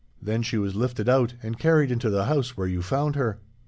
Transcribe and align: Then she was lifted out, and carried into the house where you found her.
Then 0.19 0.41
she 0.41 0.57
was 0.57 0.73
lifted 0.73 1.07
out, 1.07 1.35
and 1.43 1.59
carried 1.59 1.91
into 1.91 2.09
the 2.09 2.25
house 2.25 2.57
where 2.57 2.65
you 2.65 2.81
found 2.81 3.15
her. 3.15 3.37